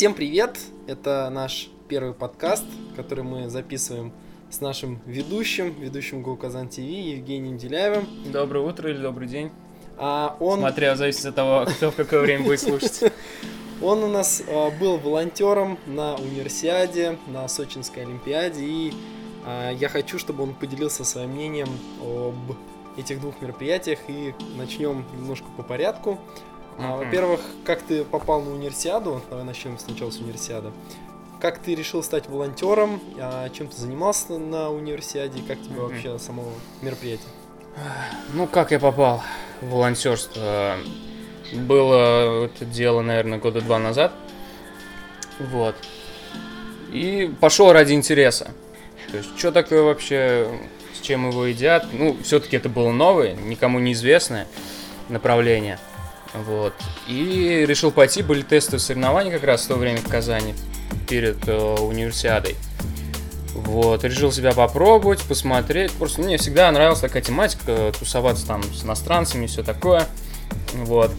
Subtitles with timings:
[0.00, 0.58] Всем привет!
[0.86, 2.64] Это наш первый подкаст,
[2.96, 4.14] который мы записываем
[4.48, 8.08] с нашим ведущим, ведущим Go Казан ТВ Евгением Деляевым.
[8.32, 9.50] Доброе утро или добрый день.
[9.98, 10.60] А он...
[10.60, 13.12] Смотря зависит от того, кто в какое время будет слушать.
[13.82, 18.94] Он у нас а, был волонтером на универсиаде, на Сочинской Олимпиаде, и
[19.44, 21.68] а, я хочу, чтобы он поделился своим мнением
[22.00, 22.56] об
[22.98, 26.18] этих двух мероприятиях, и начнем немножко по порядку.
[26.82, 29.20] А, Во-первых, как ты попал на универсиаду?
[29.28, 30.70] Давай начнем сначала с универсиады.
[31.40, 33.00] Как ты решил стать волонтером?
[33.18, 35.42] А, чем ты занимался на универсиаде?
[35.46, 35.88] Как тебе Мгм.
[35.88, 36.44] вообще само
[36.82, 37.28] мероприятие?
[38.34, 39.22] Ну, как я попал
[39.60, 40.76] в волонтерство?
[41.52, 44.12] Было это дело, наверное, года два назад.
[45.38, 45.74] Вот.
[46.92, 48.50] И пошел ради интереса.
[49.10, 50.48] То есть, что такое вообще,
[50.94, 51.86] с чем его едят?
[51.92, 54.46] Ну, все-таки это было новое, никому неизвестное
[55.08, 55.78] направление.
[56.34, 56.74] Вот.
[57.06, 60.54] И решил пойти, были тестовые соревнования как раз в то время в Казани,
[61.08, 62.56] перед э, универсиадой.
[63.54, 65.92] Вот, решил себя попробовать, посмотреть.
[65.92, 70.06] Просто мне всегда нравилась такая тематика, тусоваться там с иностранцами и все такое.
[70.74, 71.10] Вот.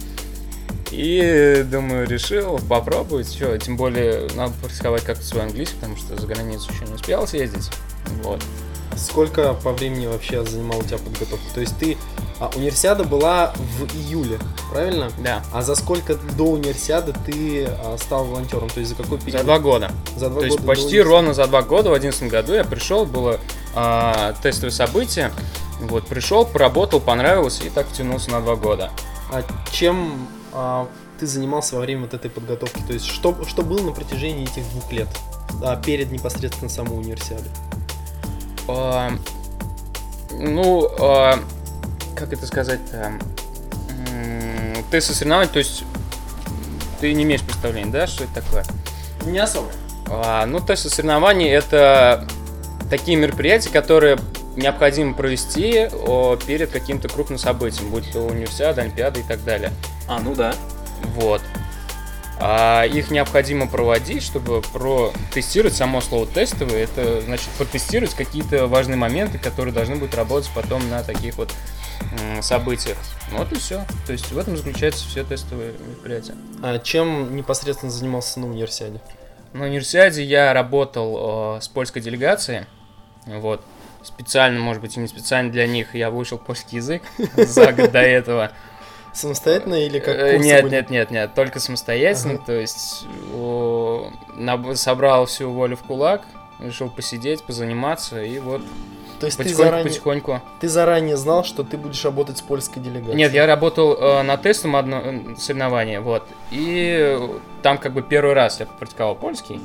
[0.91, 3.33] И, думаю, решил попробовать.
[3.33, 7.27] Что, тем более, надо практиковать как-то свой английский, потому что за границу еще не успел
[7.27, 7.69] съездить.
[8.23, 8.41] Вот.
[8.97, 11.53] Сколько по времени вообще занимала у тебя подготовка?
[11.53, 11.97] То есть ты...
[12.41, 14.39] а, универсиада была в июле,
[14.69, 15.09] правильно?
[15.23, 15.43] Да.
[15.53, 18.69] А за сколько до универсиады ты а, стал волонтером?
[18.69, 19.39] То есть за какой период?
[19.39, 19.91] За два года.
[20.17, 22.63] За два То есть года до почти ровно за два года, в одиннадцатом году я
[22.63, 23.39] пришел, было
[23.73, 25.31] а, тестовое событие.
[25.79, 28.91] Вот, пришел, поработал, понравилось и так втянулся на два года.
[29.31, 30.87] А чем а,
[31.19, 32.81] ты занимался во время вот этой подготовки?
[32.85, 35.07] То есть что, что было на протяжении этих двух лет?
[35.63, 37.51] а, перед непосредственно самой универсиадой?
[38.67, 39.11] А,
[40.31, 41.39] ну, а,
[42.15, 43.13] как это сказать-то?
[44.07, 45.83] М, Тесты соревнований, то есть
[46.99, 48.63] ты не имеешь представления, да, что это такое?
[49.25, 49.67] Не особо.
[50.07, 52.27] А, ну, тесты соревнований это
[52.89, 54.19] такие мероприятия, которые
[54.55, 59.71] необходимо провести о, перед каким-то крупным событием, будь то универсиада, олимпиада и так далее.
[60.07, 60.53] А, ну да.
[61.15, 61.41] Вот.
[62.39, 66.81] А их необходимо проводить, чтобы протестировать само слово тестовый.
[66.81, 71.53] Это значит протестировать какие-то важные моменты, которые должны будут работать потом на таких вот
[72.41, 72.97] событиях.
[73.31, 73.85] Вот и все.
[74.05, 76.35] То есть в этом заключается все тестовые мероприятия.
[76.61, 78.99] А чем непосредственно занимался на универсиаде?
[79.53, 82.65] На универсиаде я работал э, с польской делегацией.
[83.25, 83.61] Вот.
[84.03, 87.03] Специально, может быть, и не специально для них я выучил польский язык
[87.35, 88.51] за год до этого.
[89.13, 92.37] Самостоятельно или как Э, Нет, нет, нет, нет, только самостоятельно.
[92.37, 93.05] То есть
[94.75, 96.23] собрал всю волю в кулак,
[96.59, 98.61] решил посидеть, позаниматься и вот
[99.21, 100.41] То есть ты потихоньку, заранее, потихоньку.
[100.59, 103.15] ты заранее знал, что ты будешь работать с польской делегацией?
[103.15, 106.23] Нет, я работал э, на тестом одно э, соревнование, вот.
[106.49, 107.29] И э,
[107.61, 109.61] там как бы первый раз я практиковал польский.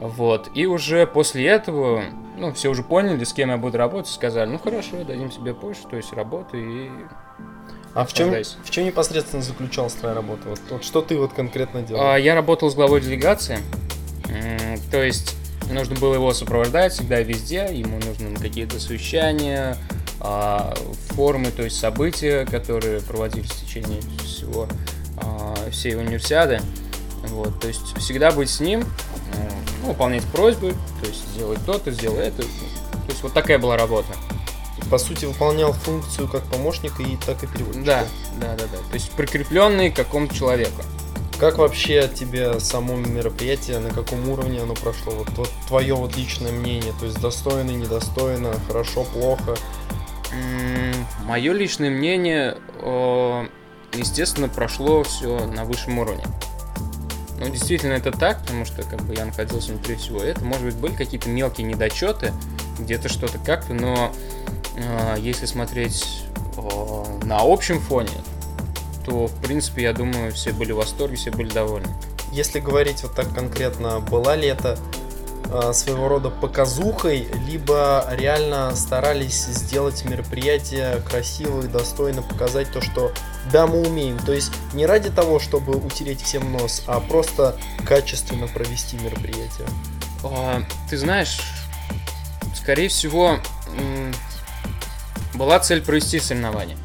[0.00, 0.50] Вот.
[0.54, 2.02] И уже после этого,
[2.36, 5.90] ну, все уже поняли, с кем я буду работать, сказали, ну хорошо, дадим тебе почту,
[5.90, 6.90] то есть работу и
[7.94, 8.34] А в чем,
[8.64, 10.48] в чем непосредственно заключалась твоя работа?
[10.48, 12.02] Вот, вот что ты вот конкретно делал?
[12.02, 13.58] А, Я работал с главой делегации,
[14.90, 15.36] то есть
[15.70, 19.76] нужно было его сопровождать всегда и везде, ему нужны какие-то совещания,
[20.20, 20.74] а,
[21.10, 24.68] форумы, то есть события, которые проводились в течение всего
[25.16, 26.60] а, всей универсиады.
[27.28, 28.84] Вот, то есть всегда быть с ним,
[29.82, 32.42] ну, выполнять просьбы, то есть сделать то-то, сделай это.
[32.42, 34.14] То есть вот такая была работа.
[34.90, 37.84] По сути, выполнял функцию как помощника и так и переводчика.
[37.84, 38.04] Да,
[38.40, 38.78] да, да, да.
[38.90, 40.82] То есть прикрепленный к какому-то человеку.
[41.42, 45.12] Как вообще тебе само мероприятие, на каком уровне оно прошло?
[45.12, 49.56] Вот, вот твое вот личное мнение, то есть достойно, недостойно, хорошо, плохо.
[51.24, 53.46] Мое личное мнение, э,
[53.94, 56.22] естественно, прошло все на высшем уровне.
[57.40, 60.44] Ну, действительно, это так, потому что как бы я находился внутри всего этого.
[60.44, 62.32] Может быть, были какие-то мелкие недочеты,
[62.78, 64.12] где-то что-то как-то, но
[64.76, 66.22] э, если смотреть
[66.56, 68.10] э, на общем фоне,
[69.04, 71.88] то, в принципе, я думаю, все были в восторге, все были довольны.
[72.32, 74.78] Если говорить вот так конкретно, была ли это
[75.50, 83.12] э, своего рода показухой, либо реально старались сделать мероприятие красиво и достойно показать то, что
[83.50, 84.18] да, мы умеем.
[84.18, 89.66] То есть не ради того, чтобы утереть всем нос, а просто качественно провести мероприятие.
[90.24, 91.40] А, Ты знаешь,
[92.54, 93.38] скорее всего,
[95.34, 96.76] была цель провести соревнования.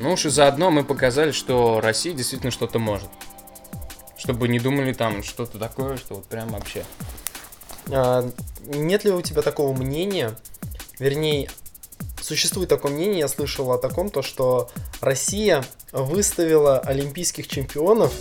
[0.00, 3.08] Ну уж и заодно мы показали, что Россия действительно что-то может.
[4.16, 6.84] Чтобы не думали там что-то такое, что вот прям вообще.
[7.90, 8.26] А,
[8.64, 10.34] нет ли у тебя такого мнения,
[10.98, 11.50] вернее,
[12.20, 14.70] существует такое мнение, я слышал о таком, то, что
[15.02, 18.12] Россия выставила олимпийских чемпионов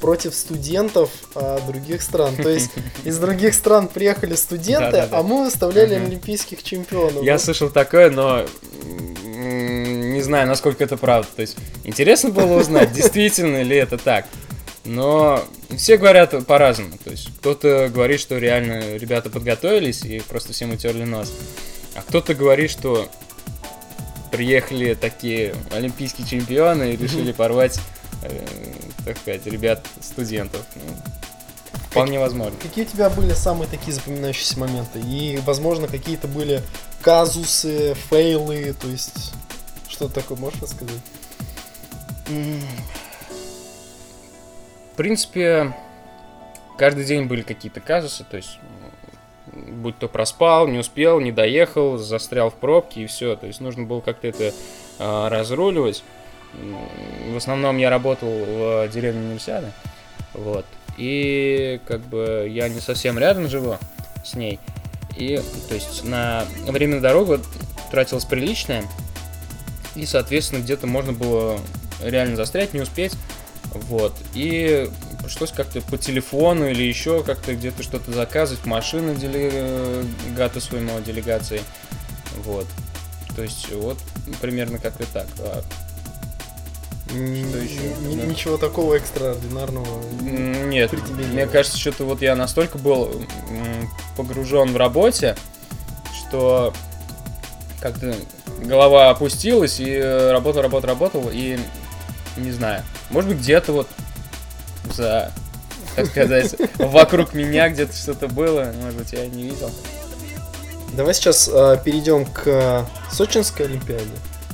[0.00, 2.36] против студентов а, других стран.
[2.36, 2.70] То есть
[3.04, 7.22] из других стран приехали студенты, а мы выставляли олимпийских чемпионов.
[7.22, 8.46] Я слышал такое, но
[10.22, 11.28] не знаю, насколько это правда.
[11.34, 14.26] То есть интересно было узнать, действительно ли это так.
[14.84, 15.44] Но
[15.76, 16.96] все говорят по-разному.
[17.02, 21.32] То есть кто-то говорит, что реально ребята подготовились и просто всем утерли нос.
[21.94, 23.08] А кто-то говорит, что
[24.30, 27.78] приехали такие олимпийские чемпионы и решили порвать,
[28.22, 28.44] э,
[29.04, 30.62] так сказать, ребят студентов.
[30.76, 30.82] Ну,
[31.90, 32.56] вполне возможно.
[32.62, 35.00] Какие у тебя были самые такие запоминающиеся моменты?
[35.00, 36.62] И, возможно, какие-то были
[37.02, 39.32] казусы, фейлы, то есть
[39.92, 41.00] что-то такое можешь рассказать?
[44.92, 45.74] В принципе,
[46.78, 48.58] каждый день были какие-то казусы, то есть
[49.52, 53.36] будь то проспал, не успел, не доехал, застрял в пробке и все.
[53.36, 54.52] То есть нужно было как-то это
[54.98, 56.02] а, разруливать.
[57.30, 59.72] В основном я работал в деревне Универсиады,
[60.34, 60.66] вот.
[60.98, 63.78] И как бы я не совсем рядом живу
[64.22, 64.60] с ней.
[65.16, 67.38] И, то есть, на время на дорогу
[67.90, 68.84] тратилось приличное.
[69.94, 71.58] И, соответственно, где-то можно было
[72.02, 73.12] реально застрять, не успеть.
[73.72, 74.14] Вот.
[74.34, 74.90] И
[75.22, 81.62] пришлось как-то по телефону или еще как-то где-то что-то заказывать, машины делегату своему делегации.
[82.38, 82.66] Вот.
[83.36, 83.98] То есть вот
[84.40, 85.26] примерно как-то так.
[85.38, 85.62] А,
[87.08, 87.80] Что еще?
[88.04, 88.28] н-.
[88.28, 90.02] Ничего такого экстраординарного.
[90.20, 91.52] Нет, При тебе не мне было.
[91.52, 93.24] кажется, что-то вот я настолько был
[94.16, 95.36] погружен в работе,
[96.18, 96.74] что
[97.80, 98.14] как-то
[98.60, 101.58] голова опустилась и э, работал, работал, работал, и
[102.36, 103.88] не знаю, может быть где-то вот
[104.92, 105.32] за,
[105.96, 109.70] так сказать, вокруг меня где-то что-то было, может быть, я не видел.
[110.92, 114.04] Давай сейчас а, перейдем к Сочинской Олимпиаде.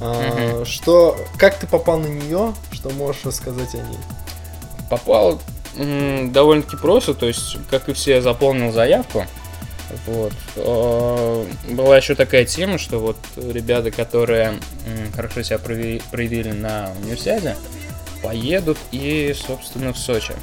[0.01, 0.67] А, Мгм.
[0.67, 2.55] Что, как ты попал на нее?
[2.71, 3.99] Что можешь рассказать о ней?
[4.89, 5.41] Попал
[5.75, 9.27] довольно-таки просто, то есть, как и все, заполнил заявку.
[10.07, 10.33] Вот.
[10.57, 14.55] Э, Была еще такая тема, что вот ребята, которые
[15.15, 17.57] хорошо себя прояви- проявили на универсиаде,
[18.23, 20.35] поедут и, собственно, в Сочи.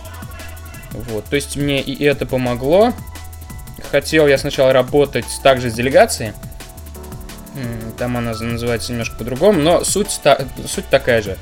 [0.92, 1.26] Вот.
[1.26, 2.94] То есть мне и это помогло.
[3.92, 6.34] Хотел я сначала работать также с делегацией.
[7.98, 11.38] Там она называется немножко по-другому, но суть, та- суть такая же.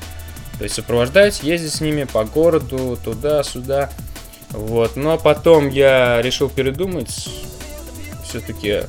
[0.58, 3.90] То есть сопровождать, ездить с ними по городу, туда-сюда.
[4.50, 4.94] Вот.
[4.94, 7.28] Но потом я решил передумать,
[8.40, 8.82] все-таки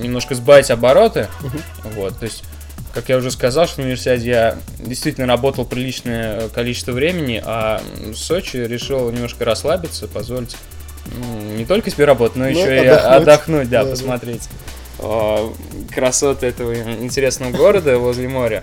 [0.00, 1.28] немножко сбавить обороты.
[1.40, 1.62] Мгм.
[1.96, 2.18] Вот.
[2.18, 2.44] То есть,
[2.94, 8.14] как я уже сказал, что в университете я действительно работал приличное количество времени, а в
[8.14, 10.56] Сочи решил немножко расслабиться, позволить
[11.06, 13.12] ну, не только себе работать, но Ну, еще и отдохнуть.
[13.22, 13.90] отдохнуть, да, Да, да.
[13.92, 14.48] посмотреть
[14.98, 15.52] а,
[15.94, 18.62] красоты этого интересного города возле моря.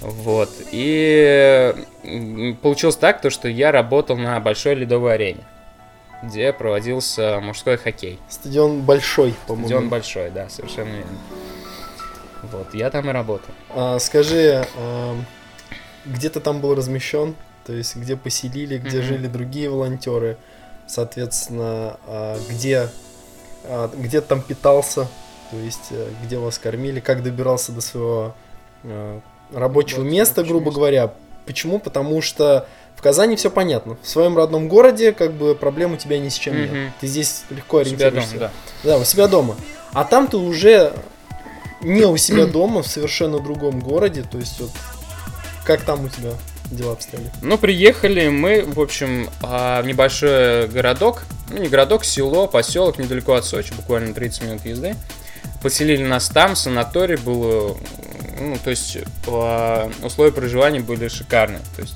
[0.00, 0.50] Вот.
[0.70, 1.74] И
[2.62, 5.40] получилось так, то, что я работал на большой ледовой арене,
[6.22, 8.18] где проводился мужской хоккей.
[8.28, 9.68] Стадион большой, по-моему.
[9.68, 11.18] Стадион большой, да, совершенно верно.
[12.52, 13.54] Вот, я там и работал.
[13.70, 15.16] А, скажи, а,
[16.06, 17.34] где ты там был размещен?
[17.66, 19.06] То есть, где поселили, где Мгм.
[19.06, 20.36] жили другие волонтеры?
[20.86, 22.88] Соответственно, а, где,
[23.64, 25.08] а, где там питался?
[25.50, 27.00] То есть, э, где вас кормили?
[27.00, 28.34] Как добирался до своего
[28.84, 29.20] э,
[29.50, 30.78] рабочего Рабочего- места, рабочего грубо места.
[30.78, 31.12] говоря?
[31.46, 31.78] Почему?
[31.78, 33.96] Потому что в Казани все понятно.
[34.02, 36.92] В своем родном городе, как бы, проблем у тебя ни с чем нет.
[37.00, 38.38] Ты здесь легко себя дома, ориентируешься.
[38.38, 38.50] да.
[38.82, 39.54] Да, у себя дома.
[39.92, 40.92] А там ты уже
[41.80, 44.24] не у себя дома, в совершенно другом городе.
[44.28, 44.70] То есть вот
[45.64, 46.32] как там у тебя
[46.72, 47.30] дела обстояли?
[47.40, 51.22] Ну, приехали мы, в общем, а, в небольшой городок.
[51.50, 54.96] Ну, не городок, село, поселок недалеко от Сочи, буквально 30 минут езды.
[55.62, 57.78] Поселили нас там, санаторий был,
[58.40, 61.60] ну, то есть а, условия проживания были шикарные.
[61.76, 61.94] То есть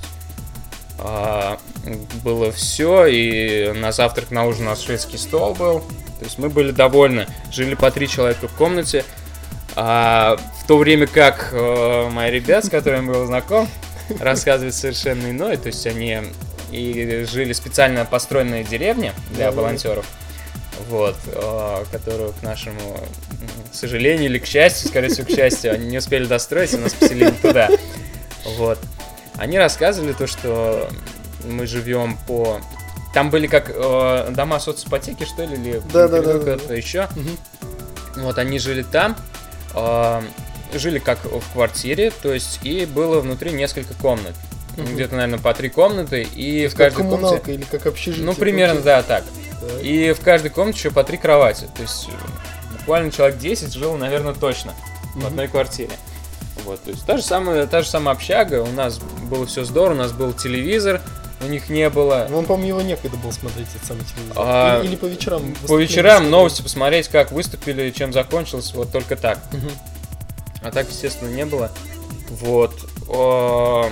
[2.23, 5.80] было все, и на завтрак, на ужин у нас шведский стол был.
[6.18, 7.26] То есть мы были довольны.
[7.50, 9.04] Жили по три человека в комнате.
[9.75, 13.68] А, в то время как э, мои ребята, с которыми я был знаком,
[14.21, 15.56] рассказывают совершенно иное.
[15.56, 16.21] То есть они
[16.71, 20.06] и жили специально построенной деревне для волонтеров.
[20.88, 22.99] Вот, э, которую, к нашему
[23.71, 26.92] к сожалению или к счастью, скорее всего, к счастью, они не успели достроить, и нас
[26.92, 27.68] поселили туда.
[28.56, 28.78] Вот.
[29.42, 30.88] Они рассказывали то, что
[31.44, 32.61] мы живем по...
[33.12, 36.38] Там были как э, дома соципотеки, что ли, или Да-да-да-да-да.
[36.38, 37.08] куда-то еще.
[37.16, 38.22] Мгм.
[38.22, 39.16] Вот они жили там,
[39.75, 40.22] э,
[40.75, 44.34] жили как в квартире, то есть и было внутри несколько комнат.
[44.76, 44.94] Мгм.
[44.94, 47.16] Где-то, наверное, по три комнаты, и в каждой комнате...
[47.20, 48.25] коммуналка или как общежитие?
[48.25, 49.25] Ну, примерно, да, так.
[49.61, 49.80] Да.
[49.80, 51.68] И в каждой комнате еще по три кровати.
[51.75, 54.72] То есть э, буквально человек 10 жил, наверное, точно
[55.14, 55.26] в Мгм.
[55.26, 55.90] одной квартире.
[56.64, 59.95] Вот, то есть та же самая, та же самая общага, у нас было все здорово,
[59.95, 61.00] у нас был телевизор,
[61.40, 62.26] у них не было.
[62.31, 64.37] Ну, по-моему, его некогда было смотреть, этот самый телевизор.
[64.37, 65.54] А, или, или по вечерам.
[65.66, 69.38] По вечерам новости посмотреть, как выступили, чем закончилось, вот только так.
[70.62, 71.71] А так, естественно, не было.
[72.31, 72.73] Вот.
[73.09, 73.90] О,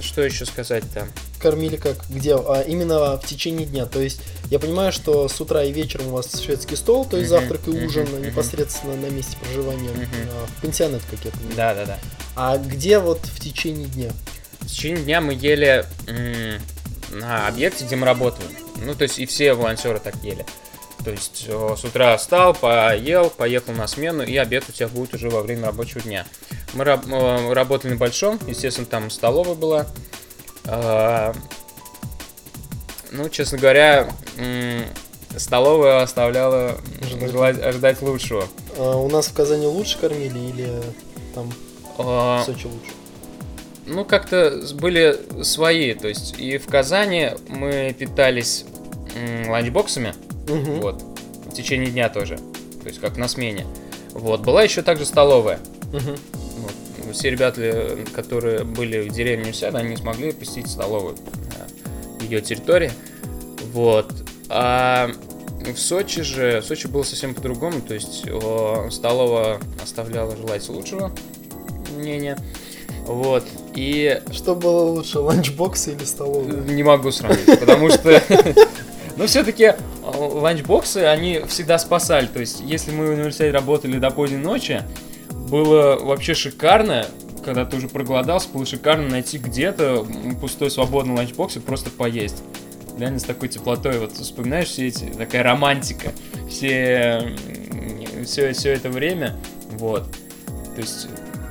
[0.00, 1.06] Что еще сказать-то?
[1.40, 1.96] Кормили как?
[2.08, 2.34] Где?
[2.36, 3.86] А, именно в течение дня.
[3.86, 7.30] То есть, я понимаю, что с утра и вечером у вас шведский стол, то есть
[7.30, 8.22] Мгм, завтрак и ужин мгм.
[8.26, 9.90] непосредственно на месте проживания.
[10.32, 11.56] А, в пансионат, как я понимаю.
[11.56, 11.98] Да, да, да.
[12.36, 14.10] А где вот в течение дня?
[14.60, 15.84] В течение дня мы ели
[17.12, 18.50] на объекте, где мы работаем.
[18.84, 20.44] Ну, то есть и все волонтеры так ели.
[21.04, 25.14] То есть э, с утра встал, поел, поехал на смену, и обед у тебя будет
[25.14, 26.26] уже во время рабочего дня.
[26.74, 29.86] Мы раб- э, работали на большом, естественно, там столовая была.
[33.12, 34.08] Ну, честно говоря,
[35.36, 37.30] столовая оставляла Желать.
[37.30, 38.44] желать- ожидать лучшего.
[38.76, 40.68] А, у нас в Казани лучше кормили или
[41.34, 41.52] там
[41.98, 42.92] А, в Сочи лучше?
[43.86, 45.94] Ну, как-то были свои.
[45.94, 48.64] То есть и в Казани мы питались
[49.48, 50.14] ланчбоксами.
[50.48, 50.80] Мгм.
[50.80, 51.02] Вот.
[51.46, 52.36] В течение дня тоже.
[52.82, 53.66] То есть как на смене.
[54.12, 54.40] Вот.
[54.40, 55.58] Была еще также столовая.
[55.92, 56.72] Вот.
[57.12, 61.16] Все ребята, э, которые были в деревне универсиады, они не смогли посетить столовую
[62.20, 62.92] ее территории.
[63.72, 64.12] Вот.
[64.48, 65.10] А
[65.64, 68.24] в Сочи же, в Сочи было совсем по-другому, то есть
[68.90, 71.12] столовая оставляла желать лучшего
[71.96, 72.36] мнения.
[73.06, 73.44] Вот.
[73.74, 76.52] И Что было лучше, ланчбоксы или столовая?
[76.52, 78.22] не могу сравнить, потому что,
[79.16, 79.74] ну, все-таки
[80.04, 82.26] ланчбоксы, они всегда спасали.
[82.26, 84.82] То есть, если мы в университете работали до поздней ночи,
[85.30, 87.06] было вообще шикарно,
[87.40, 90.06] когда ты уже проголодался, было шикарно найти где-то
[90.40, 92.42] пустой свободный ланчбокс и просто поесть.
[92.98, 96.12] Реально с такой теплотой, вот вспоминаешь все эти, такая романтика,
[96.48, 97.34] все,
[98.24, 99.36] все, все это время,
[99.72, 100.04] вот.
[100.74, 101.08] То есть,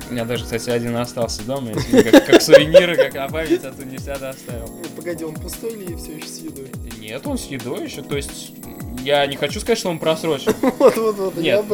[0.08, 3.78] у меня даже, кстати, один остался дома, себе как, как сувениры, как на память от
[3.78, 4.66] университета оставил.
[4.68, 6.68] Ну, Погоди, он пустой или все еще с едой?
[7.00, 8.52] Нет, он с едой еще, то есть,
[9.02, 10.54] я не хочу сказать, что он просрочен.
[10.78, 11.64] Вот, вот, вот, Нет,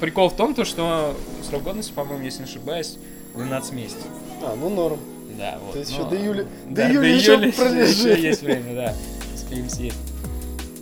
[0.00, 1.14] прикол в том, то, что
[1.48, 2.96] срок годности, по-моему, если не ошибаюсь,
[3.34, 4.06] 12 месяцев.
[4.42, 4.98] А, ну норм.
[5.38, 5.72] Да, вот.
[5.72, 7.96] То есть но- еще до июля- Да, до июля еще пролежит.
[7.96, 8.94] еще есть время, да.
[9.34, 9.96] Успеем съесть.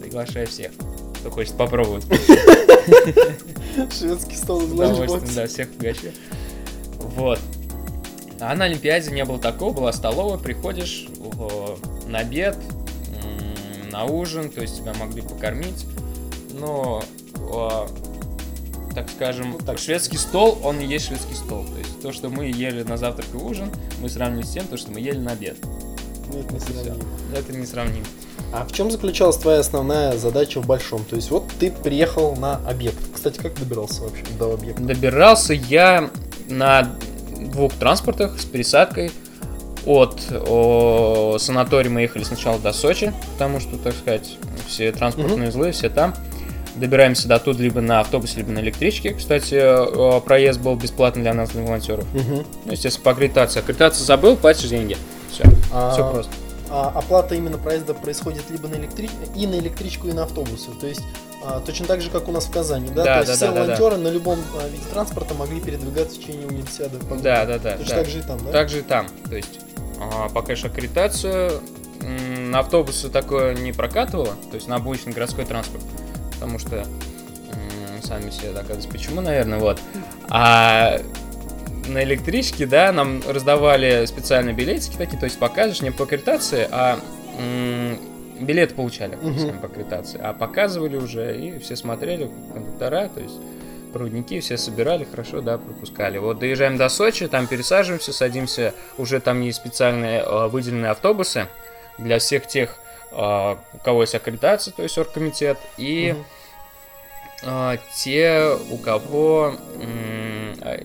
[0.00, 0.72] Приглашаю всех,
[1.20, 2.04] кто хочет попробовать.
[3.92, 5.34] Шведский стол из ланчбокса.
[5.34, 6.08] да, всех угощу.
[7.16, 7.38] Вот.
[8.40, 11.06] А на Олимпиаде не было такого, была столовая, приходишь
[12.06, 12.56] на обед,
[13.92, 15.84] на ужин, то есть тебя могли покормить,
[16.58, 17.02] но,
[17.38, 17.86] о,
[18.94, 19.78] так скажем, Ну, так.
[19.78, 21.64] шведский стол, он и есть шведский стол.
[21.64, 23.70] То есть то, что мы ели на завтрак и ужин,
[24.00, 25.56] мы сравниваем с тем, то, что мы ели на обед.
[26.32, 26.96] Ну, это не сравнимо.
[27.36, 28.06] Это не сравнимо.
[28.52, 31.04] А в чем заключалась твоя основная задача в большом?
[31.04, 32.98] То есть вот ты приехал на объект.
[33.14, 34.82] Кстати, как добирался вообще до объекта?
[34.82, 36.10] Добирался я
[36.48, 36.96] на
[37.38, 39.12] двух транспортах с пересадкой.
[39.86, 45.72] От о, санатория мы ехали сначала до Сочи, потому что, так сказать, все транспортные узлы,
[45.72, 46.14] все там.
[46.76, 49.12] Добираемся до тут либо на автобусе, либо на электричке.
[49.14, 52.04] Кстати, э, проезд был бесплатный для нас, для волонтеров.
[52.14, 52.44] Мгм.
[52.64, 53.60] Ну, естественно, по аккредитации.
[53.60, 54.96] Аккредитацию забыл, платишь деньги.
[55.30, 56.32] Все, А, все просто.
[56.70, 59.08] а оплата именно проезда происходит либо на электри...
[59.36, 60.70] и на электричку, и на автобусы.
[60.80, 61.02] То есть
[61.44, 63.04] а, точно так же, как у нас в Казани, да?
[63.04, 63.64] Да, То есть да, все да, да, да.
[63.64, 66.98] волонтеры на любом а, виде транспорта могли передвигаться в течение универсиады.
[67.22, 67.72] Да, да, да.
[67.78, 68.02] Точно да.
[68.02, 68.52] так же и там, да?
[68.52, 69.06] Так же и там.
[69.28, 69.60] То есть,
[70.00, 71.60] а, покажешь аккредитацию,
[72.02, 75.82] м, на автобусы такое не прокатывало, то есть на обычный городской транспорт,
[76.40, 76.86] потому что
[78.02, 79.78] сами себе догадываются, почему, наверное, вот.
[80.30, 80.98] А
[81.86, 86.98] на электричке, да, нам раздавали специальные билетики такие, то есть показываешь не по аккредитации, а
[88.40, 93.36] билеты получали сами по аккредитации, а показывали уже, и все смотрели, кондуктора, то есть
[93.92, 96.16] проводники все собирали, хорошо, да, пропускали.
[96.16, 101.48] Вот доезжаем до Сочи, там пересаживаемся, садимся, уже там есть специальные э, выделенные автобусы
[101.98, 102.76] для всех тех,
[103.12, 106.14] у кого есть аккредитация, то есть оргкомитет, и
[107.42, 109.54] э, те, у кого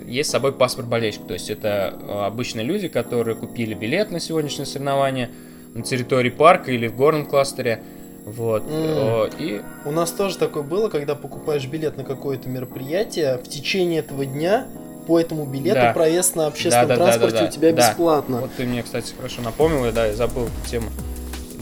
[0.05, 4.19] есть с собой паспорт болельщика, то есть это э, обычные люди, которые купили билет на
[4.19, 5.29] сегодняшнее соревнование
[5.73, 7.83] на территории парка или в горном кластере,
[8.25, 13.47] вот, э, и У нас тоже такое было, когда покупаешь билет на какое-то мероприятие, в
[13.47, 14.65] течение этого дня
[15.05, 15.93] по этому билету Да.
[15.93, 17.45] проезд на общественном Да, да, да, да, транспорте да.
[17.45, 17.89] у тебя Да.
[17.89, 18.37] бесплатно.
[18.41, 20.87] Вот ты мне, кстати, хорошо напомнил, да, я забыл эту тему.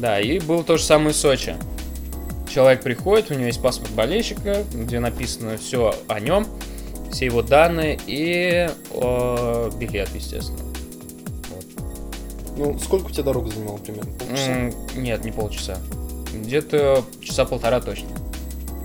[0.03, 1.55] Да, и было то же самое в Сочи.
[2.53, 6.45] Человек приходит, у него есть паспорт болельщика, где написано все о нем,
[7.10, 10.60] все его данные и о, билет, естественно.
[12.57, 14.12] Ну, сколько у тебя дорога занимала примерно?
[14.12, 14.51] Полчаса?
[14.51, 15.77] М, Нет, не полчаса.
[16.33, 18.10] Где-то часа полтора точно.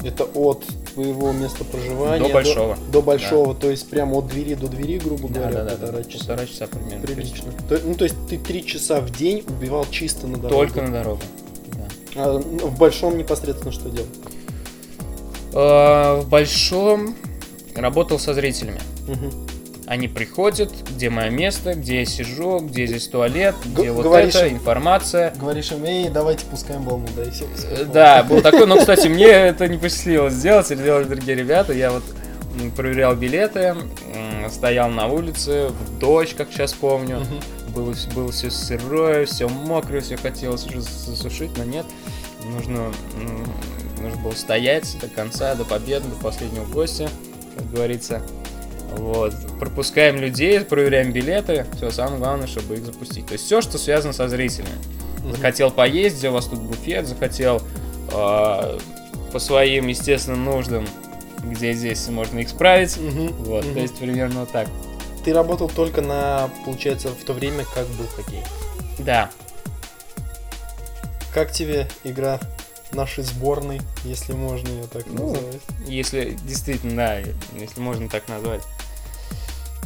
[0.05, 0.65] Это от
[0.99, 2.27] своего места проживания.
[2.27, 2.77] До большого.
[2.77, 5.71] До, до большого, то есть прямо от двери до двери, грубо Да, говоря, да, да,
[5.77, 6.19] полтора да, часа.
[6.27, 7.07] полтора часа примерно.
[7.07, 7.53] Прилично.
[7.69, 10.55] То- ну, то есть ты три часа в день убивал чисто на дорогу.
[10.57, 11.21] Только на дорогу.
[11.77, 11.87] Да.
[12.17, 14.09] А в большом непосредственно что делал?
[15.53, 17.15] Э, В большом
[17.77, 18.81] работал со зрителями.
[19.07, 19.33] Мгм.
[19.89, 24.35] Они приходят, где мое место, где я сижу, где здесь туалет, Г- где вот говоришь
[24.35, 25.33] это, информация.
[25.41, 29.09] Говоришь им, эй, давайте пускаем волну, да, и все Э, Да, был такой, но, кстати,
[29.09, 31.73] мне это не посчастливилось сделать, или делали другие ребята.
[31.73, 32.03] Я вот
[32.77, 33.75] проверял билеты,
[34.51, 37.23] стоял на улице, в дождь, как сейчас помню.
[37.75, 41.87] Было, было все сырое, все мокрое, все хотелось уже засушить, но нет.
[42.45, 42.93] Нужно,
[44.03, 47.09] нужно было стоять до конца, до победы, до последнего гостя,
[47.57, 48.21] как говорится.
[48.97, 49.35] Вот.
[49.59, 51.67] Пропускаем людей, проверяем билеты.
[51.77, 53.27] Все, самое главное, чтобы их запустить.
[53.27, 54.71] То есть все, что связано со зрителями.
[55.23, 55.33] Мгм.
[55.33, 57.61] Захотел поесть, где у вас тут буфет, захотел
[58.11, 58.79] э,
[59.33, 60.87] по своим естественным нуждам,
[61.45, 62.97] где здесь можно их справить.
[62.97, 63.29] Мгм.
[63.45, 63.75] Вот, Мгм.
[63.75, 64.69] то есть примерно вот так.
[65.25, 68.43] Ты работал только на, получается, в то время, как был хоккей.
[68.99, 69.31] Да.
[71.35, 72.41] Как тебе игра
[72.93, 75.61] нашей сборной, если можно ее так Ну, называть?
[75.87, 77.19] Если действительно, да,
[77.59, 78.63] если можно так назвать.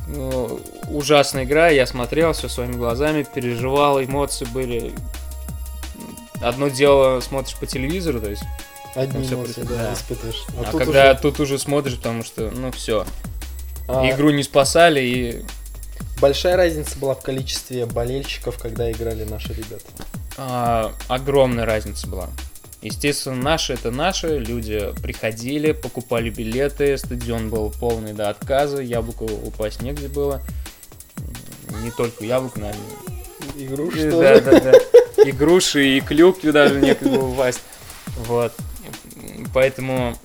[0.08, 4.92] Ну, ужасная игра, я смотрел все своими глазами, переживал, эмоции были.
[6.40, 8.42] Одно дело смотришь по телевизору, то есть,
[8.94, 9.92] Одни эмоции, происходит, да, да.
[9.94, 10.44] испытываешь.
[10.58, 13.06] а, тут когда уже, тут уже смотришь, потому что, ну все,
[13.86, 15.44] а, игру не спасали и
[16.22, 19.84] Большая разница была в количестве болельщиков, когда играли наши ребята.
[20.36, 22.28] А, огромная разница была.
[22.82, 29.80] Естественно, наши это наши, люди приходили, покупали билеты, стадион был полный до отказа, яблоку упасть
[29.82, 30.42] негде было.
[31.82, 32.82] Не только яблоко, наверное.
[33.56, 34.40] И что Да, ли?
[34.40, 35.22] да, да.
[35.24, 37.60] И груши, и клюквы даже некогда было упасть.
[38.26, 38.52] Вот.
[39.54, 40.18] Поэтому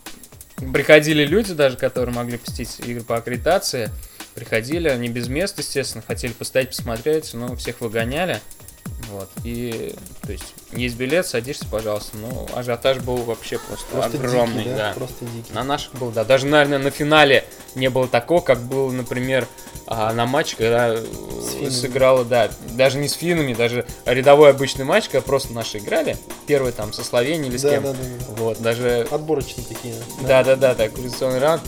[0.74, 3.92] приходили люди даже, которые могли посетить игры по аккредитации.
[4.34, 8.40] Приходили, они без мест, естественно, хотели постоять, посмотреть, но всех выгоняли.
[9.12, 9.30] Вот.
[9.44, 9.96] И,
[10.26, 12.18] то есть, есть билет, садишься, пожалуйста.
[12.18, 14.94] Ну, ажиотаж был вообще просто, Просто огромный, дикий, да.
[14.96, 15.54] Просто дикий.
[15.54, 16.24] На наших был, да.
[16.24, 19.48] Даже, наверное, на финале не было такого, как было, например,
[19.86, 25.06] а, на матче, когда э, сыграла, да, даже не с финами, даже рядовой обычный матч,
[25.06, 26.18] когда просто наши играли.
[26.46, 27.84] Первый там со Словенией или с Да, кем.
[27.84, 28.26] да, да, да.
[28.44, 29.96] Вот, даже Отборочные такие.
[30.28, 31.62] да, да, да, так, квалификационный раунд.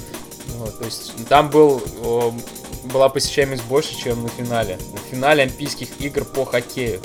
[0.57, 1.81] Вот, то есть там был,
[2.85, 4.77] была посещаемость больше, чем на финале.
[4.93, 7.01] На финале Олимпийских игр по хоккею.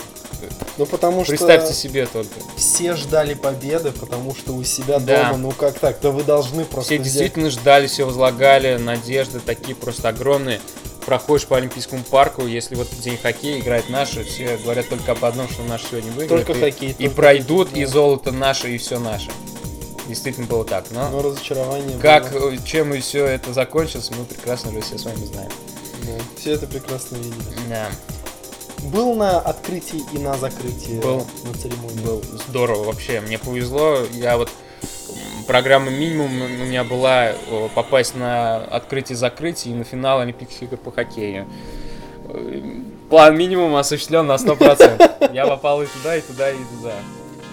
[0.76, 2.34] Ну, потому что Представьте себе только.
[2.56, 5.24] все ждали победы, потому что у себя Да.
[5.24, 9.40] дома, ну как так, да вы должны просто Все взять- действительно ждали, все возлагали, надежды
[9.40, 10.60] такие просто огромные.
[11.06, 15.48] Проходишь по Олимпийскому парку, если вот день хоккея играет наши, все говорят только об одном,
[15.48, 16.46] что наши сегодня выиграют.
[16.46, 16.90] Только и, хоккей.
[16.90, 17.92] и только пройдут, хоккей, и да.
[17.92, 19.30] золото наше, и все наше.
[20.08, 20.84] Действительно было так.
[20.90, 22.56] Но Но разочарование как, было.
[22.58, 25.50] чем и все это закончилось, мы прекрасно уже все с вами знаем.
[26.36, 27.42] Все это прекрасно видели.
[27.68, 27.86] Да.
[28.90, 31.26] Был на открытии и на закрытии Был.
[31.44, 32.04] на церемонии.
[32.04, 33.20] Был здорово вообще.
[33.22, 34.00] Мне повезло.
[34.12, 34.50] Я вот
[35.46, 37.32] программа минимум у меня была
[37.74, 41.46] попасть на открытие-закрытие и на финал Олимпийских игр по хоккею.
[42.28, 42.62] Э,
[43.08, 45.32] План минимум осуществлен на 100%.
[45.32, 46.94] Я попал и туда, и туда, и туда.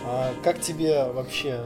[0.05, 1.61] А как тебе вообще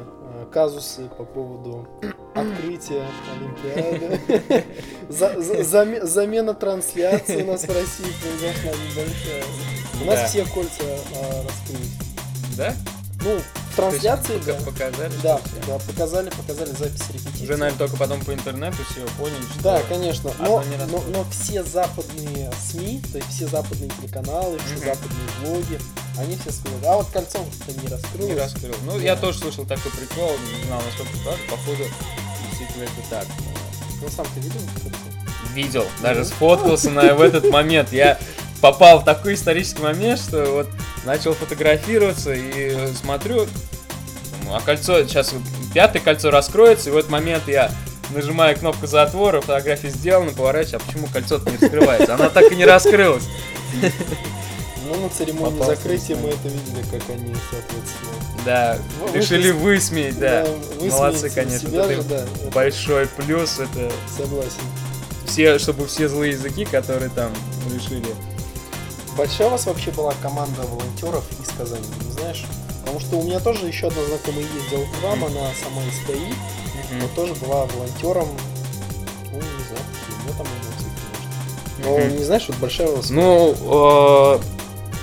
[0.46, 1.88] казусы по поводу
[2.36, 3.04] открытия
[3.34, 4.64] Олимпиады?
[5.10, 9.44] За- за- заме- Замена трансляции у нас в России произошла небольшая.
[10.02, 11.92] У нас все кольца а, раскрылись.
[12.58, 12.74] Да?
[13.24, 13.40] Ну,
[13.76, 14.54] трансляции, да.
[14.66, 17.44] Показали, Да, да, показали, показали запись репетиции.
[17.44, 19.64] Уже, наверное, только потом по интернету все поняли, что...
[19.64, 20.32] Да, конечно.
[20.40, 25.80] Но, но, но все западные СМИ, то есть все западные телеканалы, все западные блоги,
[26.18, 28.30] они все сказали, а вот кольцо это не раскрылось.
[28.34, 28.76] Не раскрыл.
[28.86, 29.04] Ну, Да.
[29.04, 31.84] я тоже слышал такой прикол, не знал, насколько правда, походу,
[32.50, 33.26] действительно это так.
[34.02, 34.62] Ну сам ты видел
[35.56, 37.92] видел, даже сфоткался на, в этот момент.
[37.94, 38.20] Я
[38.62, 40.70] попал в такой исторический момент, что вот
[41.06, 43.48] начал фотографироваться и смотрю,
[44.52, 45.34] а кольцо, сейчас
[45.74, 47.72] пятое кольцо раскроется, и в этот момент я
[48.10, 52.14] нажимаю кнопку затвора, фотография сделана, поворачиваю, а почему кольцо-то не раскрывается?
[52.16, 53.24] Она так и не раскрылась.
[54.86, 58.12] Ну, на церемонии Попался закрытия мы это видели, как они, соответственно.
[58.46, 60.46] Да, Вы- решили вы- высмеять, да.
[60.46, 61.70] высмеять Молодцы, конечно.
[61.70, 64.62] Себя это же, да, это большой плюс, это согласен.
[65.26, 67.32] все, чтобы все злые языки, которые там
[67.74, 68.06] решили.
[69.18, 72.46] Большая у вас вообще была команда волонтеров из Казани, не знаешь?
[72.82, 76.34] Потому что у меня тоже еще одна знакомая ездила к вам, она сама из КАИ,
[77.02, 78.28] но тоже была волонтером,
[79.32, 81.90] ну, не знаю, какие у нее там эмоции, конечно.
[81.90, 82.18] Но, Мгм.
[82.20, 83.10] не знаешь, вот большая у вас...
[83.10, 84.40] Ну,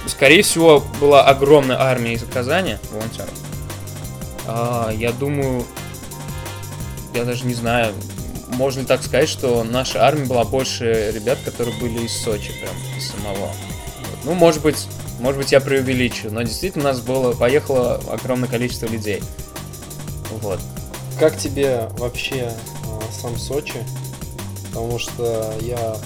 [0.07, 3.35] скорее всего, была огромная армия из Казани волонтеров.
[4.47, 5.65] А, я думаю,
[7.15, 7.95] я даже не знаю,
[8.49, 12.75] можно ли так сказать, что наша армия была больше ребят, которые были из Сочи, прям
[12.97, 13.47] из самого.
[13.47, 14.19] Вот.
[14.25, 14.87] Ну, может быть,
[15.21, 19.23] может быть, я преувеличу, но действительно у нас было, поехало огромное количество людей.
[20.41, 20.59] Вот.
[21.19, 23.85] Как тебе вообще э, сам Сочи?
[24.69, 25.97] Потому что я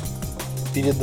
[0.75, 0.97] перед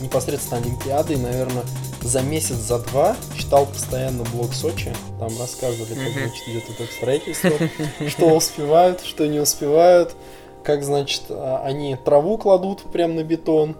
[0.00, 1.64] непосредственно Олимпиадой, наверное,
[2.02, 4.92] за месяц, за два читал постоянно блог Сочи.
[5.18, 7.50] Там рассказывали, как, значит, идет это строительство,
[8.08, 10.14] что успевают, что не успевают,
[10.62, 13.76] как, значит, а, они траву кладут прямо на бетон,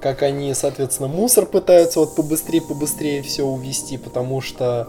[0.00, 4.88] как они, соответственно, мусор пытаются вот побыстрее, побыстрее все увести, потому что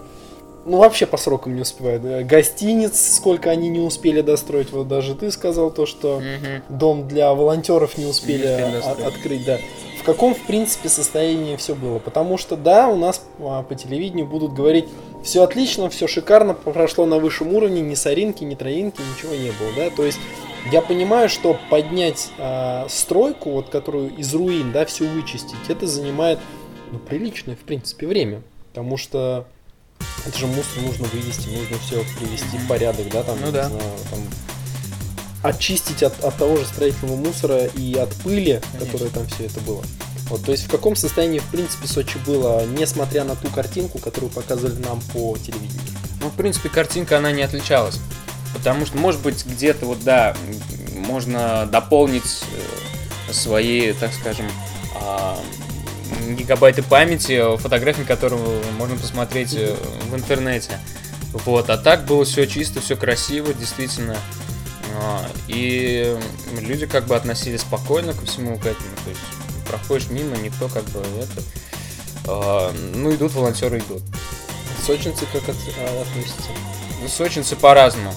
[0.68, 2.04] ну, вообще по срокам не успевают.
[2.04, 4.70] Э, гостиниц, сколько они не успели достроить.
[4.70, 6.22] Вот даже ты сказал то, что
[6.68, 9.58] дом для волонтеров не успели, не успели открыть, да.
[9.98, 11.98] В каком, в принципе, состоянии все было.
[11.98, 14.86] Потому что, да, у нас а, по телевидению будут говорить,
[15.22, 19.72] все отлично, все шикарно, прошло на высшем уровне, ни соринки, ни троинки, ничего не было,
[19.76, 19.90] да.
[19.90, 20.18] То есть
[20.72, 26.38] я понимаю, что поднять э, стройку, вот которую из руин, да, все вычистить, это занимает
[26.92, 28.42] ну, приличное, в принципе, время.
[28.70, 29.46] Потому что
[30.26, 33.68] это же мусор нужно вывести, нужно все привести в порядок, да, там, ну, да.
[33.68, 34.20] Знаю, там
[35.42, 38.86] очистить от, от того же строительного мусора и от пыли, Конечно.
[38.86, 39.82] которая там все это было.
[40.28, 44.30] Вот, то есть в каком состоянии, в принципе, Сочи было, несмотря на ту картинку, которую
[44.30, 45.80] показывали нам по телевидению?
[46.20, 47.98] Ну, в принципе, картинка, она не отличалась.
[48.52, 50.36] Потому что, может быть, где-то вот, да,
[50.94, 52.42] можно дополнить
[53.28, 54.46] э, свои, так скажем,
[55.00, 55.38] а,
[56.28, 59.76] гигабайты памяти, фотографии которого можно посмотреть э,
[60.10, 60.78] в интернете.
[61.32, 64.16] Вот, а так было все чисто, все красиво, действительно.
[65.00, 66.16] А, и
[66.60, 68.90] люди как бы относились спокойно ко всему к этому.
[69.04, 69.20] То есть
[69.68, 71.42] проходишь мимо, никто как бы это.
[72.26, 74.02] А, ну, идут волонтеры, идут.
[74.84, 76.50] Сочинцы как от, а, относятся?
[77.00, 78.12] Ну, сочинцы по-разному.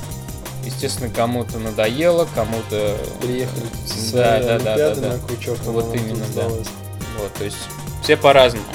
[0.65, 2.98] Естественно, кому-то надоело, кому-то...
[3.22, 5.13] Приехали с да, да, да, да, да.
[5.13, 5.58] на крючок.
[5.65, 6.48] Вот именно, да.
[6.48, 7.58] Вот, то есть
[8.04, 8.65] все по-разному.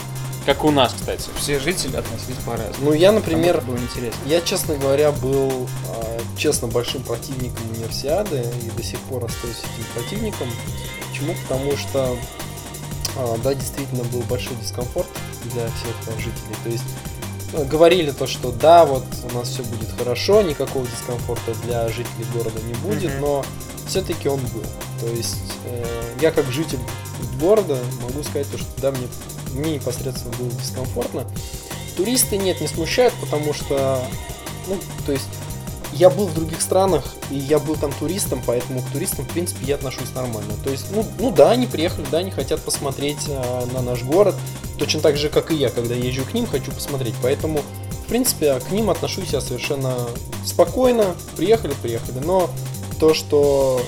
[0.47, 1.29] Как у нас, кстати.
[1.37, 2.91] Все жители относились по-разному.
[2.91, 4.21] Ну, я, например, было интересно.
[4.27, 9.85] я, честно говоря, был, а, честно, большим противником универсиады и до сих пор остаюсь этим
[9.93, 10.49] противником.
[11.09, 11.35] Почему?
[11.43, 12.17] Потому что,
[13.17, 15.09] а, да, действительно был большой дискомфорт
[15.53, 16.57] для всех жителей.
[16.63, 16.85] То есть
[17.53, 22.27] э, говорили то, что да, вот у нас все будет хорошо, никакого дискомфорта для жителей
[22.33, 23.21] города не будет, mm-hmm.
[23.21, 23.45] но
[23.89, 24.65] все-таки он был.
[25.01, 25.85] То есть э,
[26.21, 26.79] я как житель
[27.41, 29.09] города могу сказать то, что да, мне,
[29.53, 31.25] мне непосредственно было дискомфортно.
[31.97, 34.03] Туристы нет, не смущают, потому что,
[34.67, 35.29] ну, то есть
[35.93, 39.65] я был в других странах, и я был там туристом, поэтому к туристам, в принципе,
[39.67, 40.53] я отношусь нормально.
[40.63, 44.35] То есть, ну, ну да, они приехали, да, они хотят посмотреть э, на наш город,
[44.79, 47.15] точно так же, как и я, когда езжу к ним, хочу посмотреть.
[47.23, 47.63] Поэтому,
[48.05, 49.95] в принципе, к ним отношусь я совершенно
[50.45, 51.15] спокойно.
[51.37, 52.19] Приехали, приехали.
[52.19, 52.51] Но
[53.01, 53.81] то, что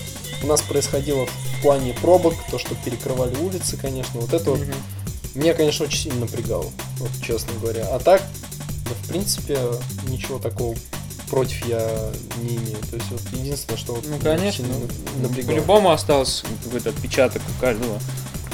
[0.43, 4.61] у нас происходило в плане пробок, то, что перекрывали улицы, конечно, вот это вот
[5.35, 7.87] меня, конечно, очень сильно напрягало, вот честно говоря.
[7.93, 8.23] А так,
[8.85, 9.59] да, в принципе,
[10.09, 10.75] ничего такого
[11.31, 12.11] против я
[12.43, 12.79] не имею.
[12.91, 14.67] То есть вот единственное, что вот ну конечно,
[15.21, 15.53] напрягало.
[15.53, 17.99] по-любому остался какой-то отпечаток у каждого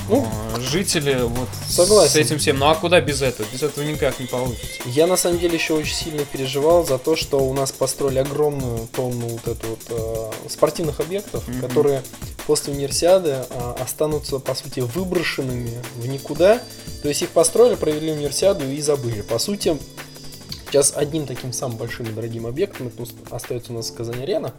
[0.09, 2.13] ну, а, жители вот согласен.
[2.13, 2.59] с этим всем.
[2.59, 3.47] Ну а куда без этого?
[3.53, 4.67] Без этого никак не получится.
[4.87, 8.87] Я на самом деле еще очень сильно переживал за то, что у нас построили огромную
[8.89, 11.61] тонну вот эту вот э, спортивных объектов, mm-hmm.
[11.61, 12.03] которые
[12.47, 16.61] после универсиады э, останутся по сути выброшенными в никуда.
[17.03, 19.23] То есть их построили, провели универсиаду и забыли.
[19.23, 19.79] По сути,
[20.67, 24.53] сейчас одним таким самым большим и дорогим объектом это остается у нас Казань-Арена,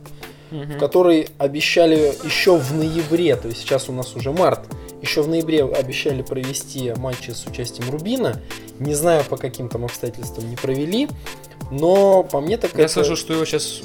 [0.50, 0.76] mm-hmm.
[0.76, 4.62] в который обещали еще в ноябре, то есть сейчас у нас уже март,
[5.06, 8.42] еще в ноябре обещали провести матчи с участием Рубина.
[8.80, 11.08] Не знаю, по каким там обстоятельствам не провели.
[11.72, 12.94] Но по мне так Я это...
[12.94, 13.82] слышу, что его сейчас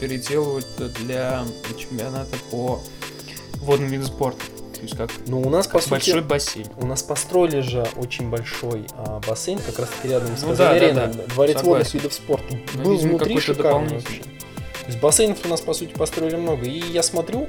[0.00, 0.66] переделывают
[1.00, 1.44] для
[1.76, 2.80] чемпионата по
[3.62, 4.40] водным видам спорта.
[4.74, 6.66] То есть как, ну, у нас как по большой сути, бассейн.
[6.78, 10.78] У нас построили же очень большой а, бассейн, как раз таки рядом с ну, да,
[10.78, 11.22] да, да.
[11.34, 11.68] Дворец Согласен.
[11.68, 12.56] водных видов спорта.
[12.74, 14.20] Ну, Был видимо, внутри шикарный вообще.
[14.22, 16.64] То есть бассейнов у нас, по сути, построили много.
[16.64, 17.46] И я смотрю,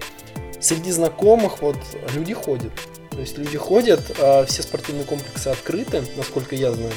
[0.60, 1.78] среди знакомых вот
[2.14, 2.72] люди ходят.
[3.12, 6.94] То есть люди ходят, а все спортивные комплексы открыты, насколько я знаю.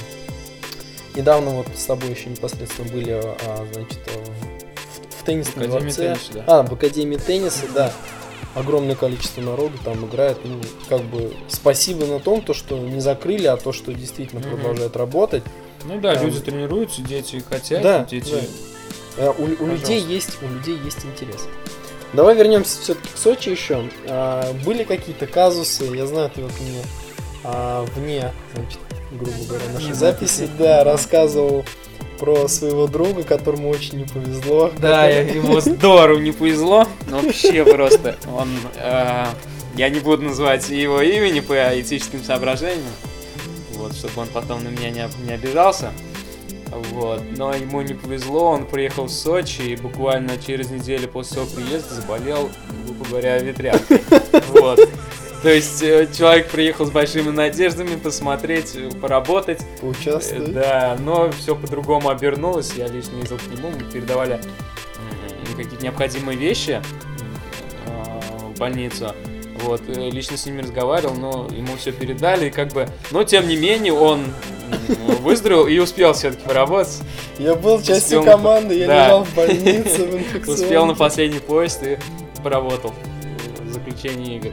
[1.17, 6.15] Недавно вот с тобой еще непосредственно были, а, значит, в, в теннисном дворце.
[6.15, 6.45] Тенниса, да.
[6.47, 7.93] А, в Академии тенниса, да.
[8.55, 10.39] Огромное количество народу там играет.
[10.45, 14.57] Ну, как бы спасибо на том, то, что не закрыли, а то, что действительно mm-hmm.
[14.57, 15.43] продолжает работать.
[15.85, 16.27] Ну да, там...
[16.27, 18.35] люди тренируются, дети хотят, да, дети.
[19.17, 19.33] Да.
[19.33, 21.49] У, у людей есть, у людей есть интерес.
[22.15, 23.89] Давай вернемся все-таки к Сочи еще.
[24.09, 26.83] А, были какие-то казусы, я знаю, ты вот мне
[27.43, 28.79] а, вне, значит,
[29.13, 31.65] грубо говоря, нашей записи, да, рассказывал
[32.19, 34.71] про своего друга, которому очень не повезло.
[34.79, 36.87] Да, ему здорово не повезло.
[37.09, 38.17] Вообще просто.
[38.33, 39.27] Он, э,
[39.77, 42.85] я не буду называть его имени по этическим соображениям,
[43.73, 45.93] вот, чтобы он потом на меня не, не обижался.
[46.75, 47.23] Вот.
[47.37, 51.95] Но ему не повезло, он приехал в Сочи и буквально через неделю после своего приезда
[51.95, 52.51] заболел,
[52.85, 54.03] грубо говоря, ветрянкой.
[54.49, 54.81] Вот.
[55.43, 59.61] То есть э, человек приехал с большими надеждами посмотреть, э, поработать.
[59.81, 60.49] Поучаствовать.
[60.49, 62.73] Э, да, но все по-другому обернулось.
[62.75, 64.41] Я лично ездил к нему, мы передавали
[65.55, 66.83] какие-то необходимые вещи
[68.55, 69.15] в больницу.
[69.63, 73.57] Вот, лично с ними разговаривал, но ему все передали, и как бы, но тем не
[73.57, 74.25] менее он
[75.21, 77.01] выздоровел и успел все-таки поработать.
[77.39, 79.05] Я был частью успел команды, я да.
[79.05, 81.99] лежал в больнице в Успел на последний поезд и
[82.43, 82.93] поработал
[83.63, 84.51] в заключении игр.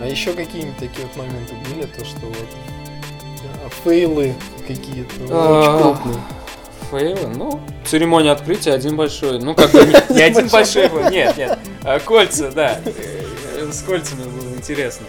[0.00, 2.36] А еще какие-нибудь такие вот моменты были, то что вот
[3.42, 4.34] да, фейлы
[4.66, 6.22] какие-то а, очень крупные.
[6.90, 7.34] Фейлы?
[7.34, 9.38] Ну, церемония открытия один большой.
[9.40, 11.58] Ну, как бы не, не один большой нет, нет.
[11.82, 12.80] А, кольца, да.
[13.72, 15.06] С кольцами было интересно.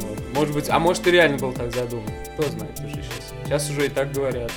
[0.00, 0.18] Вот.
[0.34, 2.08] Может быть, а может и реально был так задуман.
[2.34, 3.34] Кто знает уже сейчас.
[3.44, 4.52] Сейчас уже и так говорят.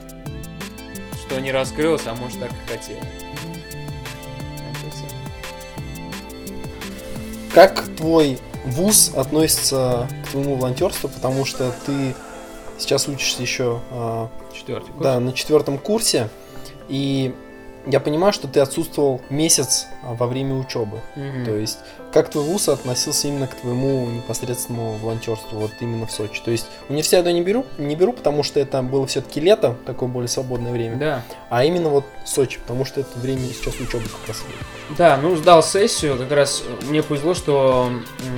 [1.25, 2.99] Что не раскрылось, а может так и хотели.
[7.53, 12.15] Как твой вуз относится к твоему волонтерству, потому что ты
[12.77, 15.03] сейчас учишься еще а, Четвертый курс.
[15.03, 16.29] Да, на четвертом курсе.
[16.87, 17.33] И
[17.85, 20.99] я понимаю, что ты отсутствовал месяц а, во время учебы.
[21.15, 21.45] Угу.
[21.45, 21.79] То есть,
[22.11, 26.41] как твой вуз относился именно к твоему непосредственному волонтерству, вот именно в Сочи?
[26.43, 30.09] То есть, университет я не беру, не беру, потому что это было все-таки лето, такое
[30.09, 30.97] более свободное время.
[30.97, 31.23] Да.
[31.49, 34.43] А именно вот Сочи, потому что это время сейчас учебы как раз.
[34.97, 37.91] Да, ну сдал сессию, как раз мне повезло, что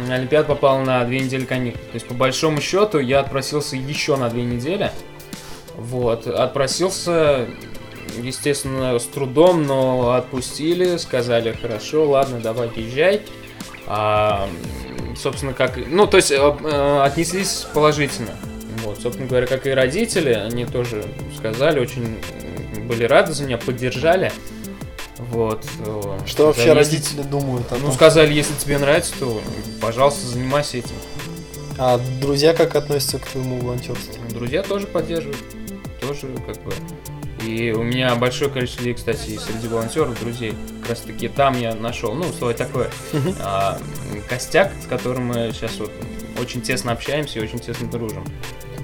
[0.09, 1.81] Олимпиад попал на две недели каникул.
[1.81, 4.91] То есть, по большому счету, я отпросился еще на две недели.
[5.75, 7.47] Вот, отпросился
[8.21, 13.21] естественно, с трудом, но отпустили, сказали, хорошо, ладно, давай езжай.
[13.87, 14.47] А,
[15.15, 15.77] собственно, как...
[15.87, 18.31] Ну, то есть, э, э, отнеслись положительно.
[18.83, 21.05] Вот, собственно говоря, как и родители, они тоже
[21.37, 22.17] сказали, очень
[22.87, 24.31] были рады за меня, поддержали.
[25.17, 25.65] Вот.
[25.85, 26.77] Э, Что вообще если...
[26.77, 27.67] родители думают?
[27.81, 29.41] Ну, сказали, если тебе нравится, то,
[29.81, 30.95] пожалуйста, занимайся этим.
[31.77, 34.21] А друзья как относятся к твоему волонтерству?
[34.29, 35.41] Друзья тоже поддерживают.
[35.99, 36.73] Тоже, как бы,
[37.45, 40.53] и у меня большое количество людей, кстати, и среди волонтеров, друзей.
[40.81, 42.89] Как раз таки там я нашел, ну, слово такое,
[43.41, 43.79] а,
[44.29, 45.91] костяк, с которым мы сейчас вот
[46.39, 48.25] очень тесно общаемся и очень тесно дружим.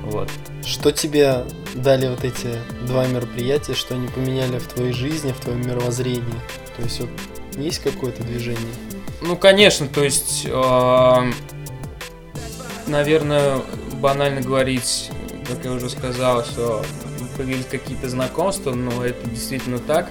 [0.03, 0.29] Вот.
[0.65, 1.45] Что тебе
[1.75, 2.49] дали вот эти
[2.85, 6.23] два мероприятия, что они поменяли в твоей жизни, в твоем мировоззрении?
[6.75, 7.09] То есть вот
[7.57, 8.73] есть какое-то движение?
[9.21, 11.31] Ну, конечно, то есть, э,
[12.87, 13.61] наверное,
[13.93, 15.11] банально говорить,
[15.47, 16.83] как я уже сказал, что
[17.39, 20.09] появились какие-то знакомства, но это действительно так.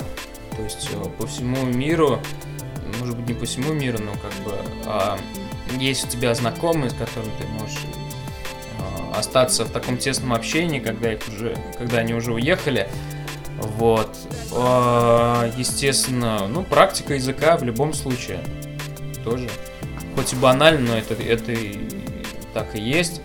[0.56, 2.20] То есть э, по всему миру,
[3.00, 4.54] может быть не по всему миру, но как бы
[4.86, 5.18] а,
[5.78, 7.80] есть у тебя знакомые, с которыми ты можешь
[8.80, 12.88] а, остаться в таком тесном общении, когда их уже, когда они уже уехали.
[13.60, 14.16] Вот.
[14.54, 18.40] А, естественно, ну, практика языка в любом случае
[19.22, 19.50] тоже.
[20.16, 21.90] Хоть и банально, но это, это и
[22.54, 23.20] так и есть.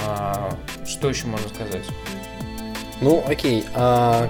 [0.00, 0.56] А,
[0.86, 1.84] что еще можно сказать?
[3.00, 3.64] Ну, окей.
[3.74, 4.28] А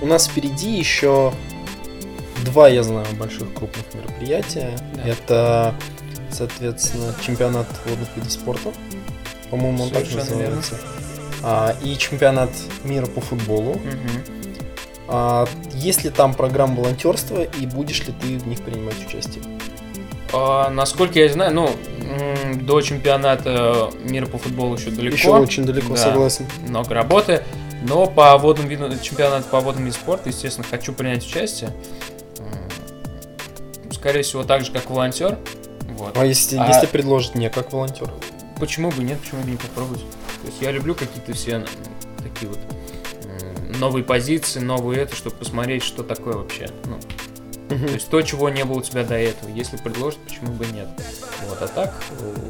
[0.00, 1.32] у нас впереди еще
[2.44, 4.76] два, я знаю, больших крупных мероприятия.
[4.94, 5.02] Да.
[5.02, 5.74] Это,
[6.30, 8.72] соответственно, чемпионат водных видов спорта.
[9.50, 10.78] По-моему, он так называется.
[11.42, 12.50] А, и чемпионат
[12.84, 13.72] мира по футболу.
[13.72, 13.80] Угу.
[15.08, 19.42] А, есть ли там программа волонтерства и будешь ли ты в них принимать участие?
[20.32, 21.70] А, насколько я знаю, ну,
[22.54, 25.16] до чемпионата мира по футболу еще далеко.
[25.16, 26.46] Еще очень далеко, да, согласен.
[26.66, 27.42] Много работы.
[27.84, 31.70] Но по водным видам, чемпионат по водным видам спорта, естественно, хочу принять участие.
[33.92, 35.38] Скорее всего, так же, как волонтер.
[35.90, 36.16] Вот.
[36.16, 38.10] А если, а если предложат мне как волонтер?
[38.58, 40.00] Почему бы нет, почему бы не попробовать?
[40.42, 41.64] То есть я люблю какие-то все
[42.22, 42.58] такие вот
[43.78, 46.68] новые позиции, новые это, чтобы посмотреть, что такое вообще.
[46.84, 46.98] Ну,
[47.68, 49.48] то есть то, чего не было у тебя до этого.
[49.48, 50.88] Если предложат, почему бы нет.
[51.48, 51.58] Вот.
[51.60, 51.94] А так,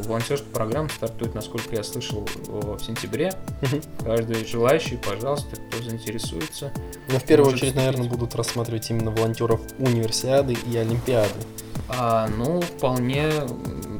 [0.05, 3.33] волонтерская программа стартует, насколько я слышал, в сентябре.
[4.05, 6.73] Каждый желающий, пожалуйста, кто заинтересуется.
[7.09, 7.77] Но в первую очередь, вступить.
[7.77, 11.31] наверное, будут рассматривать именно волонтеров универсиады и олимпиады.
[11.89, 13.31] А, ну, вполне,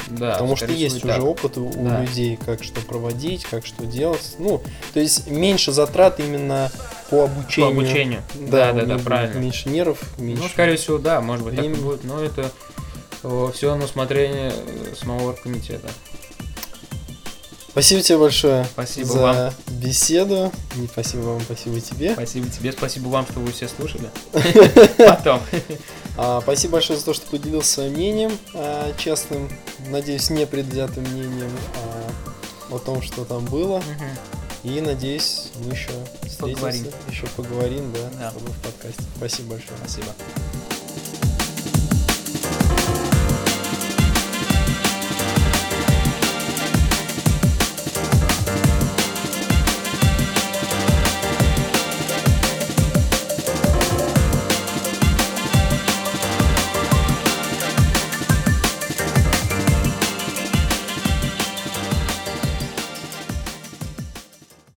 [0.09, 0.33] да.
[0.33, 2.03] Потому что есть уже опыт у да.
[2.03, 4.37] людей, как что проводить, как что делать.
[4.39, 6.71] Ну, то есть меньше затрат именно
[7.15, 7.75] по обучению.
[7.75, 8.23] По обучению.
[8.35, 9.39] Да, да, да, да правильно.
[9.39, 10.43] Меньше нервов, меньше.
[10.43, 11.75] Ну, скорее всего, да, может быть, времени.
[11.75, 12.05] так будет.
[12.05, 12.51] Но это
[13.53, 14.53] все на усмотрение
[15.01, 15.89] самого оргкомитета.
[17.75, 19.53] Спасибо тебе большое Спасибо за вам.
[19.69, 20.53] беседу.
[20.77, 22.13] И спасибо вам, спасибо тебе.
[22.13, 24.11] Спасибо тебе, спасибо вам, что вы все слушали.
[24.99, 25.41] Потом.
[26.17, 29.51] А, спасибо большое за то, что поделился своим мнением, а, честным,
[29.89, 31.51] надеюсь, непредвзятым мнением
[32.71, 33.83] а, о том, что там было.
[34.65, 35.91] И надеюсь, мы еще
[36.23, 36.87] встретимся, Поговорим.
[37.11, 38.31] еще поговорим, да, Да.
[38.31, 39.03] с тобой в подкасте.
[39.17, 39.77] Спасибо большое.
[39.79, 40.64] Спасибо.